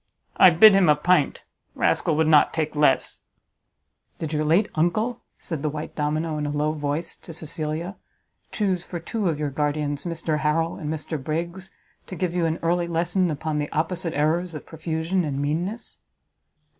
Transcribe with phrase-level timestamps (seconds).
[0.35, 1.43] I bid him a pint;
[1.75, 3.21] rascal would not take less."
[4.17, 7.97] "Did your late uncle," said the white domino in a low voice to Cecilia,
[8.51, 11.69] "chuse for two of your guardians Mr Harrel and Mr Briggs,
[12.07, 15.99] to give you an early lesson upon the opposite errors of profusion and meanness?"